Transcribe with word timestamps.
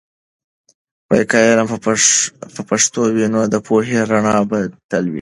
که 1.29 1.37
علم 1.49 1.67
په 2.55 2.59
پښتو 2.69 2.99
وي، 3.15 3.25
نو 3.33 3.39
د 3.53 3.55
پوهې 3.67 3.99
رڼا 4.09 4.37
به 4.49 4.59
تل 4.89 5.03
وي. 5.07 5.09